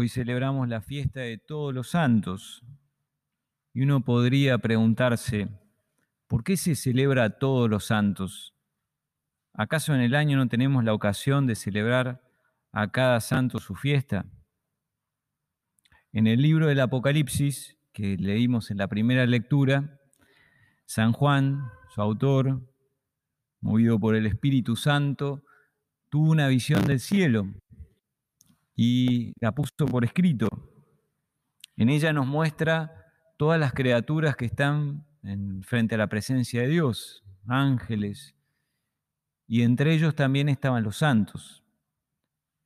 [0.00, 2.62] Hoy celebramos la fiesta de todos los santos
[3.74, 5.48] y uno podría preguntarse,
[6.28, 8.54] ¿por qué se celebra a todos los santos?
[9.54, 12.22] ¿Acaso en el año no tenemos la ocasión de celebrar
[12.70, 14.24] a cada santo su fiesta?
[16.12, 19.98] En el libro del Apocalipsis, que leímos en la primera lectura,
[20.86, 22.62] San Juan, su autor,
[23.60, 25.42] movido por el Espíritu Santo,
[26.08, 27.48] tuvo una visión del cielo
[28.80, 30.48] y la puso por escrito.
[31.76, 36.68] En ella nos muestra todas las criaturas que están en, frente a la presencia de
[36.68, 38.36] Dios, ángeles,
[39.48, 41.64] y entre ellos también estaban los santos.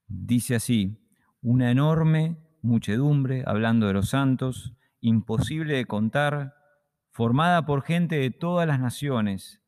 [0.07, 0.99] Dice así,
[1.41, 6.55] una enorme muchedumbre, hablando de los santos, imposible de contar,
[7.11, 9.63] formada por gente de todas las naciones,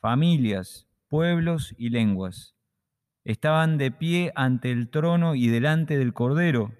[0.00, 2.53] familias, pueblos y lenguas
[3.24, 6.72] Estaban de pie ante el trono y delante del Cordero,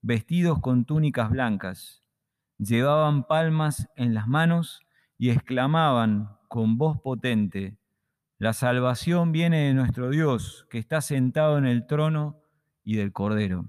[0.00, 2.02] vestidos con túnicas blancas.
[2.56, 4.80] Llevaban palmas en las manos
[5.18, 7.76] y exclamaban con voz potente,
[8.38, 12.40] La salvación viene de nuestro Dios, que está sentado en el trono
[12.82, 13.68] y del Cordero.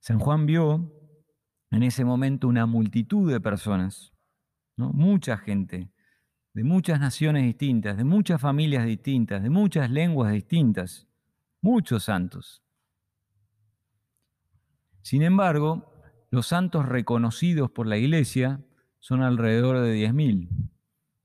[0.00, 0.92] San Juan vio
[1.70, 4.12] en ese momento una multitud de personas,
[4.76, 4.90] ¿no?
[4.92, 5.88] mucha gente,
[6.54, 11.08] de muchas naciones distintas, de muchas familias distintas, de muchas lenguas distintas,
[11.60, 12.62] muchos santos.
[15.02, 15.92] Sin embargo,
[16.30, 18.60] los santos reconocidos por la iglesia
[19.00, 20.48] son alrededor de 10.000.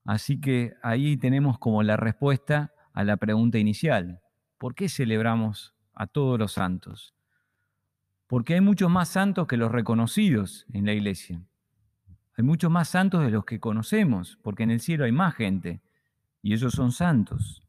[0.04, 4.22] Así que ahí tenemos como la respuesta a la pregunta inicial.
[4.58, 7.14] ¿Por qué celebramos a todos los santos?
[8.26, 11.44] Porque hay muchos más santos que los reconocidos en la iglesia.
[12.40, 15.82] Hay muchos más santos de los que conocemos, porque en el cielo hay más gente,
[16.42, 17.68] y ellos son santos.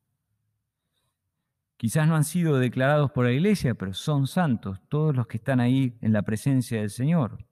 [1.77, 5.59] Quizás no han sido declarados por la iglesia, pero son santos, todos los que están
[5.59, 7.45] ahí en la presencia del Señor.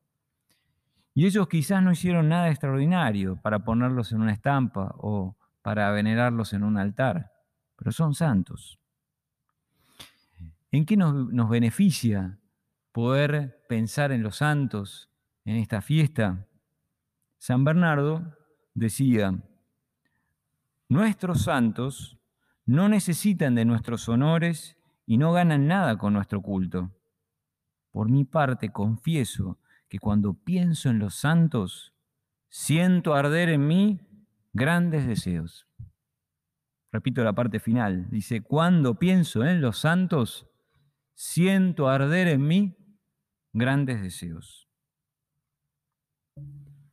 [1.12, 6.52] Y ellos quizás no hicieron nada extraordinario para ponerlos en una estampa o para venerarlos
[6.52, 7.32] en un altar,
[7.74, 8.78] pero son santos.
[10.70, 12.38] ¿En qué nos, nos beneficia
[12.92, 15.10] poder pensar en los santos
[15.44, 16.44] en esta fiesta?
[17.38, 18.36] San Bernardo
[18.74, 19.32] decía,
[20.88, 22.18] nuestros santos
[22.66, 24.76] no necesitan de nuestros honores
[25.06, 26.90] y no ganan nada con nuestro culto.
[27.90, 31.94] Por mi parte, confieso que cuando pienso en los santos,
[32.50, 34.00] siento arder en mí
[34.52, 35.66] grandes deseos.
[36.92, 38.08] Repito la parte final.
[38.10, 40.46] Dice, cuando pienso en los santos,
[41.14, 42.76] siento arder en mí
[43.52, 44.68] grandes deseos.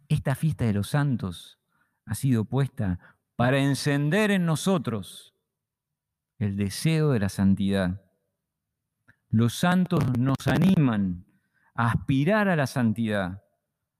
[0.07, 1.59] Esta fiesta de los santos
[2.05, 5.35] ha sido puesta para encender en nosotros
[6.37, 8.01] el deseo de la santidad.
[9.29, 11.25] Los santos nos animan
[11.73, 13.43] a aspirar a la santidad,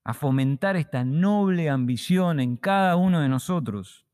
[0.04, 4.06] a fomentar esta noble ambición en cada uno de nosotros.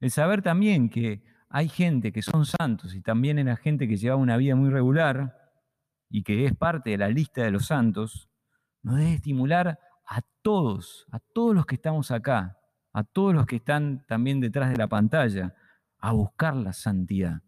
[0.00, 4.20] El saber también que hay gente que son santos y también era gente que llevaba
[4.20, 5.38] una vida muy regular
[6.08, 8.30] y que es parte de la lista de los santos,
[8.82, 9.78] nos debe estimular
[10.12, 12.58] a todos, a todos los que estamos acá,
[12.92, 15.54] a todos los que están también detrás de la pantalla,
[15.98, 17.40] a buscar la santidad.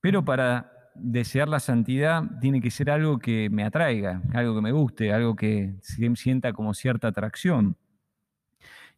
[0.00, 4.72] Pero para desear la santidad tiene que ser algo que me atraiga, algo que me
[4.72, 7.76] guste, algo que sienta como cierta atracción.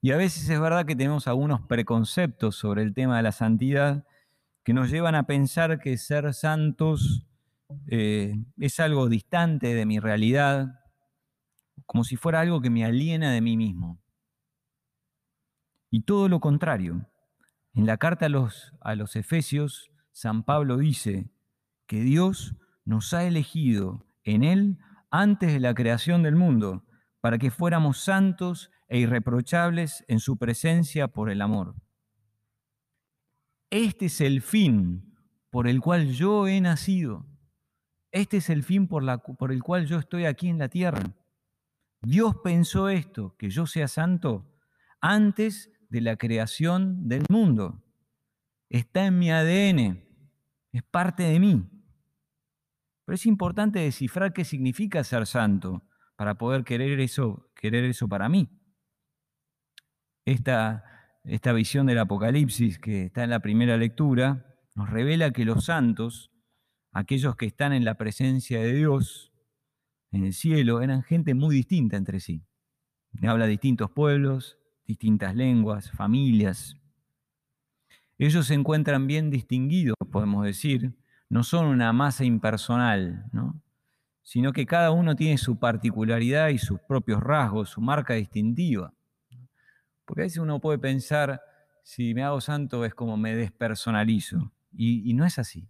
[0.00, 4.05] Y a veces es verdad que tenemos algunos preconceptos sobre el tema de la santidad
[4.62, 7.27] que nos llevan a pensar que ser santos
[7.89, 10.78] eh, es algo distante de mi realidad,
[11.87, 14.00] como si fuera algo que me aliena de mí mismo.
[15.91, 17.06] Y todo lo contrario.
[17.75, 21.31] En la carta a los, a los Efesios, San Pablo dice
[21.87, 24.78] que Dios nos ha elegido en Él
[25.11, 26.84] antes de la creación del mundo,
[27.21, 31.75] para que fuéramos santos e irreprochables en su presencia por el amor.
[33.71, 35.14] Este es el fin
[35.50, 37.26] por el cual yo he nacido.
[38.12, 41.14] Este es el fin por, la, por el cual yo estoy aquí en la tierra.
[42.03, 44.50] Dios pensó esto, que yo sea santo,
[45.00, 47.83] antes de la creación del mundo.
[48.69, 50.05] Está en mi ADN,
[50.73, 51.69] es parte de mí.
[53.05, 55.83] Pero es importante descifrar qué significa ser santo
[56.17, 58.49] para poder querer eso, querer eso para mí.
[60.27, 60.85] Esta,
[61.25, 66.31] esta visión del Apocalipsis que está en la primera lectura nos revela que los santos,
[66.93, 69.27] aquellos que están en la presencia de Dios,
[70.10, 72.43] en el cielo eran gente muy distinta entre sí.
[73.22, 76.76] Habla de distintos pueblos, distintas lenguas, familias.
[78.19, 80.96] Ellos se encuentran bien distinguidos, podemos decir,
[81.28, 83.62] no son una masa impersonal, ¿no?
[84.22, 88.93] sino que cada uno tiene su particularidad y sus propios rasgos, su marca distintiva.
[90.04, 91.40] Porque a veces uno puede pensar,
[91.82, 95.69] si me hago santo es como me despersonalizo, y no es así.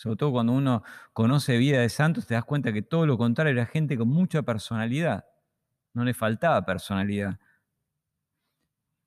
[0.00, 0.82] Sobre todo cuando uno
[1.12, 4.40] conoce vida de santos, te das cuenta que todo lo contrario era gente con mucha
[4.40, 5.26] personalidad.
[5.92, 7.38] No le faltaba personalidad.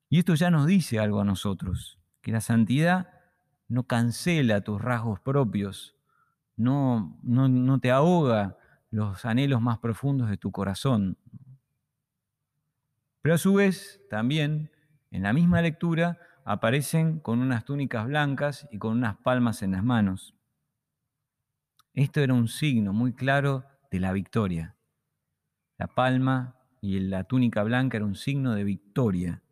[0.08, 3.08] Y esto ya nos dice algo a nosotros, que la santidad
[3.66, 5.96] no cancela tus rasgos propios,
[6.54, 8.56] no, no, no te ahoga
[8.92, 11.18] los anhelos más profundos de tu corazón.
[13.20, 14.70] Pero a su vez, también,
[15.10, 19.82] en la misma lectura, aparecen con unas túnicas blancas y con unas palmas en las
[19.82, 20.36] manos.
[21.94, 24.76] Esto era un signo muy claro de la victoria.
[25.78, 29.44] La palma y la túnica blanca era un signo de victoria.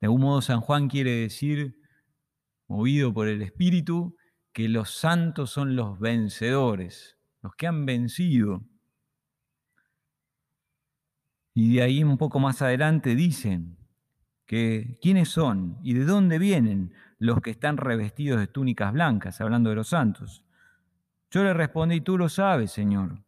[0.00, 1.80] De algún modo San Juan quiere decir,
[2.68, 4.16] movido por el Espíritu,
[4.52, 8.64] que los santos son los vencedores, los que han vencido.
[11.54, 13.78] Y de ahí un poco más adelante dicen
[14.46, 19.70] que quiénes son y de dónde vienen los que están revestidos de túnicas blancas, hablando
[19.70, 20.44] de los santos.
[21.32, 23.24] Yo le respondí, tú lo sabes, Señor.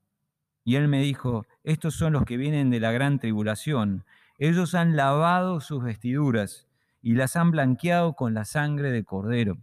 [0.62, 4.04] Y él me dijo, estos son los que vienen de la gran tribulación.
[4.38, 6.68] Ellos han lavado sus vestiduras
[7.00, 9.56] y las han blanqueado con la sangre de cordero.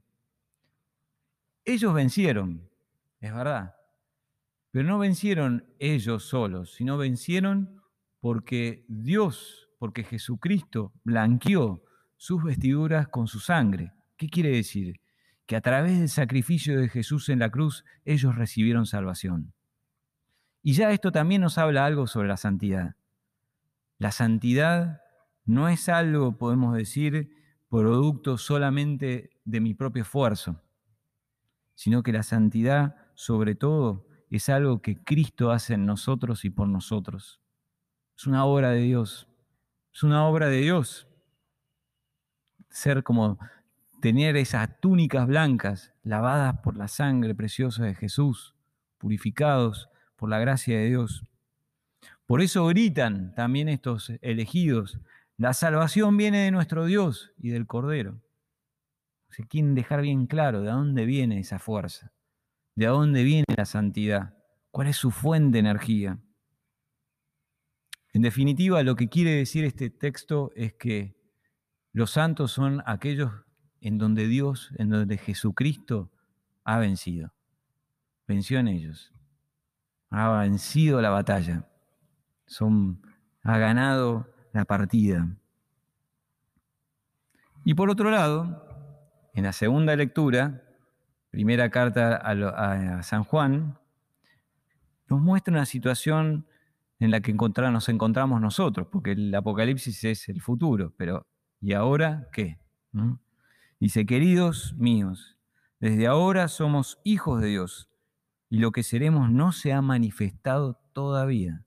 [1.66, 2.68] Ellos vencieron,
[3.20, 3.76] es verdad,
[4.72, 7.80] pero no vencieron ellos solos, sino vencieron
[8.22, 11.84] porque Dios, porque Jesucristo blanqueó
[12.18, 13.94] sus vestiduras con su sangre.
[14.18, 15.01] ¿Qué quiere decir?
[15.52, 19.52] Que a través del sacrificio de Jesús en la cruz ellos recibieron salvación.
[20.64, 22.96] Y ya esto también nos habla algo sobre la santidad.
[23.98, 25.02] La santidad
[25.44, 27.36] no es algo, podemos decir,
[27.68, 30.64] producto solamente de mi propio esfuerzo,
[31.76, 36.70] sino que la santidad, sobre todo, es algo que Cristo hace en nosotros y por
[36.70, 37.42] nosotros.
[38.18, 39.28] Es una obra de Dios.
[39.94, 41.10] Es una obra de Dios.
[42.70, 43.38] Ser como
[44.02, 48.56] tener esas túnicas blancas lavadas por la sangre preciosa de Jesús,
[48.98, 51.24] purificados por la gracia de Dios.
[52.26, 55.00] Por eso gritan también estos elegidos,
[55.38, 58.22] la salvación viene de nuestro Dios y del Cordero.
[59.30, 62.12] Se quieren dejar bien claro de dónde viene esa fuerza.
[62.76, 64.36] ¿De dónde viene la santidad?
[64.70, 66.20] ¿Cuál es su fuente de energía?
[68.14, 71.16] En definitiva, lo que quiere decir este texto es que
[71.92, 73.32] los santos son aquellos
[73.82, 76.12] en donde Dios, en donde Jesucristo
[76.64, 77.34] ha vencido.
[78.28, 79.12] Venció en ellos.
[80.10, 81.68] Ha vencido la batalla.
[83.44, 85.28] Ha ganado la partida.
[87.64, 88.68] Y por otro lado,
[89.34, 90.64] en la segunda lectura,
[91.30, 93.78] primera carta a, San Juan,
[95.08, 96.46] nos muestra una situación
[97.00, 101.26] en la que nos encontramos nosotros, porque el Apocalipsis es el futuro, pero
[101.60, 102.60] ¿y ahora qué?
[103.82, 105.38] Dice, queridos míos,
[105.82, 107.90] desde ahora somos hijos de Dios
[108.50, 111.66] y lo que seremos no se ha manifestado todavía.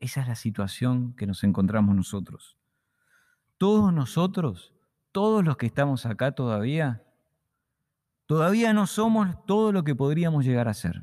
[0.00, 2.58] Esa es la situación que nos encontramos nosotros.
[3.56, 4.74] Todos nosotros,
[5.12, 7.04] todos los que estamos acá todavía,
[8.30, 11.02] Todavía no somos todo lo que podríamos llegar a ser,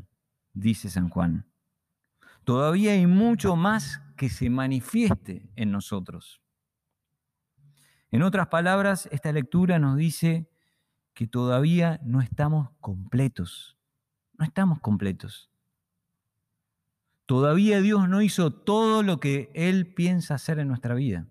[0.54, 1.46] dice San Juan.
[2.46, 6.40] Todavía hay mucho más que se manifieste en nosotros.
[8.12, 10.50] En otras palabras, esta lectura nos dice
[11.14, 13.78] que todavía no estamos completos.
[14.38, 15.50] No estamos completos.
[17.26, 21.28] Todavía Dios no hizo todo lo que Él piensa hacer en nuestra vida.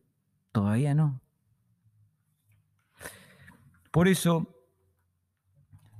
[0.52, 1.20] Todavía no.
[3.90, 4.54] Por eso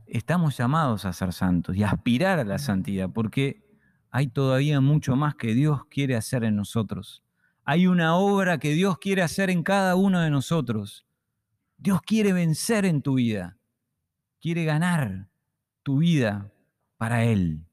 [0.06, 3.66] estamos llamados a ser santos y a aspirar a la santidad, porque
[4.11, 7.25] hay todavía mucho más que Dios quiere hacer en nosotros.
[7.68, 11.04] Hay una obra que Dios quiere hacer en cada uno de nosotros.
[11.76, 13.58] Dios quiere vencer en tu vida,
[14.40, 15.26] quiere ganar
[15.82, 16.52] tu vida
[16.96, 17.66] para Él.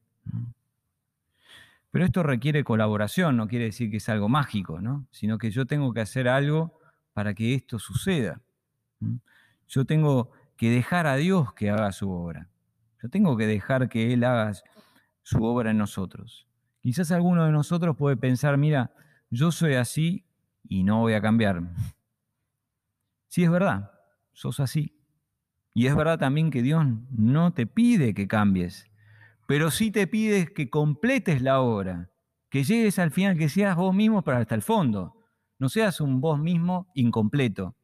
[1.92, 5.06] Pero esto requiere colaboración, no quiere decir que es algo mágico, ¿no?
[5.12, 6.80] sino que yo tengo que hacer algo
[7.14, 8.42] para que esto suceda.
[9.68, 12.50] Yo tengo que dejar a Dios que haga su obra.
[13.00, 14.54] Yo tengo que dejar que Él haga
[15.22, 16.48] su obra en nosotros.
[16.82, 18.92] Quizás alguno de nosotros puede pensar, mira,
[19.34, 20.26] yo soy así
[20.64, 21.64] y no voy a cambiar.
[23.28, 23.92] Sí, es verdad,
[24.32, 24.96] sos así.
[25.74, 28.92] Y es verdad también que Dios no te pide que cambies,
[29.48, 32.12] pero sí te pide que completes la obra,
[32.50, 35.18] que llegues al final, que seas vos mismo para hasta el fondo.
[35.58, 37.76] No seas un vos mismo incompleto,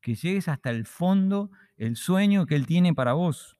[0.00, 3.56] que llegues hasta el fondo el sueño que Él tiene para vos.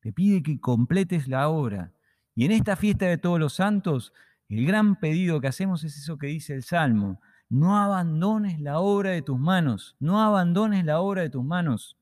[0.00, 1.92] te pide que completes la obra.
[2.34, 4.12] Y en esta fiesta de todos los santos,
[4.48, 7.20] el gran pedido que hacemos es eso que dice el Salmo.
[7.48, 11.96] No abandones la obra de tus manos, no abandones la obra de tus manos.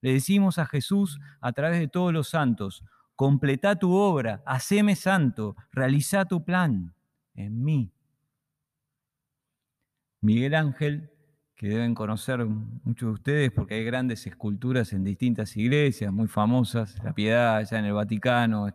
[0.00, 5.56] Le decimos a Jesús a través de todos los santos, completa tu obra, haceme santo,
[5.70, 6.94] realiza tu plan
[7.34, 7.92] en mí.
[10.20, 11.10] Miguel Ángel,
[11.54, 16.98] que deben conocer muchos de ustedes porque hay grandes esculturas en distintas iglesias muy famosas,
[17.04, 18.66] La Piedad allá en el Vaticano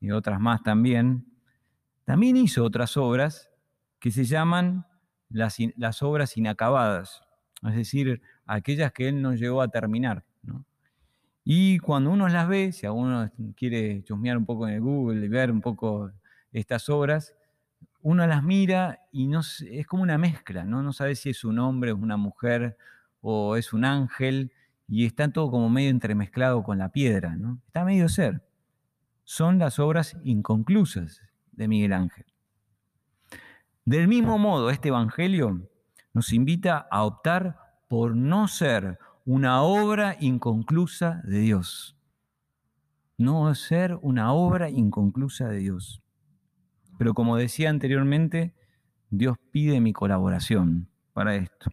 [0.00, 1.29] y otras más también,
[2.10, 3.48] también hizo otras obras
[4.00, 4.84] que se llaman
[5.28, 7.22] las, obras inacabadas,
[7.62, 10.24] es decir, aquellas que él no llegó a terminar.
[11.44, 15.28] Y cuando uno las ve, si alguno quiere chusmear un poco en el Google y
[15.28, 16.10] ver un poco
[16.50, 17.32] estas obras,
[18.02, 20.82] uno las mira y no, es como una mezcla, ¿no?
[20.82, 22.76] No sabe si es un hombre, es una mujer
[23.20, 24.50] o es un ángel,
[24.88, 27.60] y está todo como medio entremezclado con la piedra, ¿no?
[27.68, 28.42] Está medio ser.
[29.22, 32.26] Son las obras inconclusas de Miguel Ángel.
[33.84, 35.68] Del mismo modo, este Evangelio
[36.12, 41.96] nos invita a optar por no ser una obra inconclusa de Dios.
[43.16, 46.02] No ser una obra inconclusa de Dios.
[46.98, 48.54] Pero como decía anteriormente,
[49.10, 51.70] Dios pide mi colaboración para esto.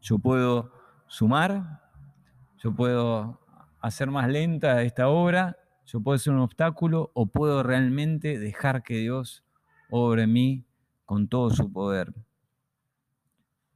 [0.00, 0.72] Yo puedo
[1.06, 1.82] sumar,
[2.58, 3.40] yo puedo
[3.80, 5.56] hacer más lenta esta obra,
[5.90, 9.42] yo puedo ser un obstáculo o puedo realmente dejar que Dios
[9.88, 10.66] obre en mí
[11.06, 12.12] con todo su poder.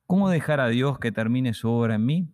[0.06, 2.28] ¿Cómo dejar a Dios que termine su obra en mí?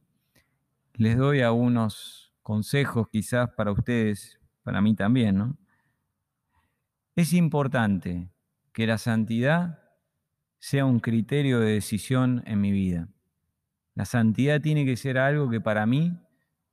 [0.94, 5.56] Les doy algunos consejos quizás para ustedes, para mí también.
[7.14, 8.32] Es importante
[8.72, 9.78] que la santidad
[10.58, 13.08] sea un criterio de decisión en mi vida.
[13.94, 16.18] La santidad tiene que ser algo que para mí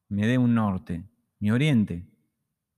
[0.09, 1.07] me dé un norte,
[1.39, 2.14] me oriente.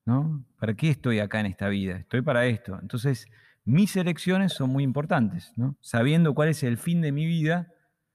[0.07, 0.41] ¿No?
[0.57, 1.97] ¿Para qué estoy acá en esta vida?
[1.97, 2.79] Estoy para esto.
[2.81, 3.27] Entonces,
[3.65, 5.53] mis elecciones son muy importantes.
[5.81, 7.73] Sabiendo cuál es el fin de mi vida,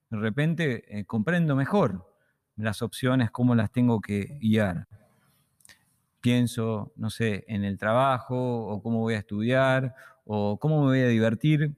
[0.08, 2.10] de repente eh, comprendo mejor
[2.56, 4.88] las opciones, cómo las tengo que guiar.
[6.22, 9.94] Pienso, no sé, en el trabajo, o cómo voy a estudiar,
[10.24, 11.74] o cómo me voy a divertir,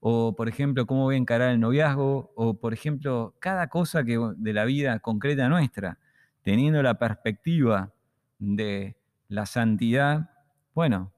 [0.00, 4.18] o por ejemplo, cómo voy a encarar el noviazgo, o por ejemplo, cada cosa que,
[4.36, 5.98] de la vida concreta nuestra,
[6.40, 7.92] teniendo la perspectiva
[8.38, 8.97] de
[9.28, 10.30] la santidad,
[10.74, 11.12] bueno,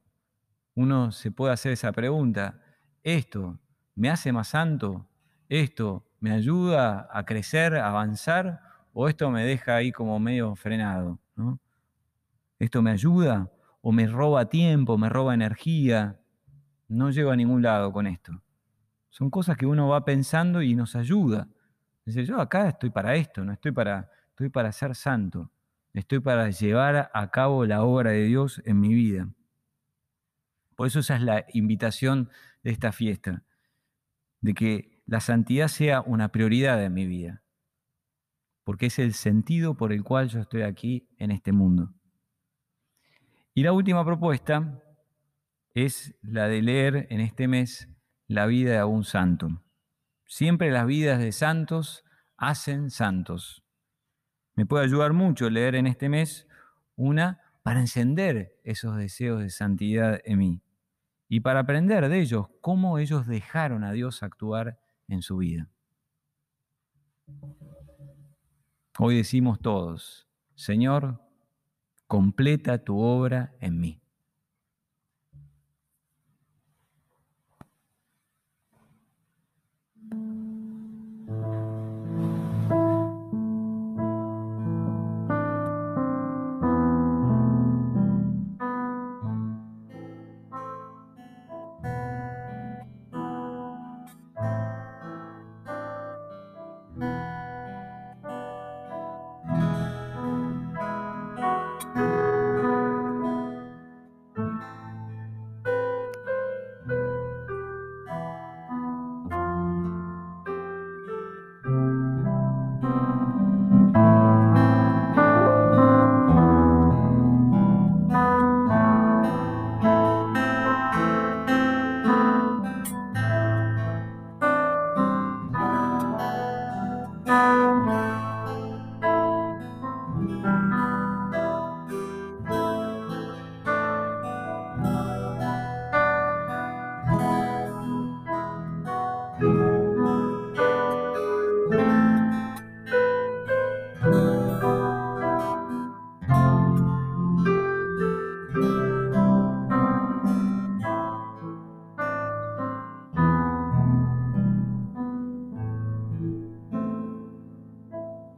[0.74, 2.60] uno se puede hacer esa pregunta,
[3.02, 3.58] ¿esto
[3.94, 5.06] me hace más santo?
[5.48, 8.60] ¿Esto me ayuda a crecer, a avanzar?
[8.92, 11.18] ¿O esto me deja ahí como medio frenado?
[12.58, 13.50] ¿Esto me ayuda?
[13.80, 16.20] ¿O me roba tiempo, me roba energía?
[16.88, 18.42] No llego a ningún lado con esto.
[19.08, 21.48] Son cosas que uno va pensando y nos ayuda.
[22.04, 25.50] Dice, yo acá estoy para esto, no estoy para, estoy para ser santo.
[25.92, 29.28] Estoy para llevar a cabo la obra de Dios en mi vida.
[30.76, 32.30] Por eso esa es la invitación
[32.62, 33.44] de esta fiesta,
[34.40, 37.42] de que la santidad sea una prioridad en mi vida,
[38.64, 41.92] porque es el sentido por el cual yo estoy aquí en este mundo.
[43.52, 44.80] Y la última propuesta
[45.74, 47.88] es la de leer en este mes
[48.28, 49.62] la vida de un santo.
[50.24, 52.04] Siempre las vidas de santos
[52.36, 53.64] hacen santos.
[54.60, 56.46] Me puede ayudar mucho leer en este mes
[56.94, 60.62] una para encender esos deseos de santidad en mí
[61.30, 65.70] y para aprender de ellos cómo ellos dejaron a Dios actuar en su vida.
[68.98, 71.22] Hoy decimos todos, Señor,
[72.06, 73.99] completa tu obra en mí.